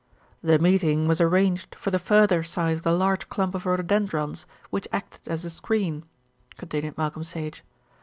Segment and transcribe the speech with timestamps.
[0.41, 4.87] "The meeting was arranged for the further side of the large clump of rhododendrons, which
[4.91, 6.05] acted as a screen,"
[6.57, 7.63] continued Malcolm Sage.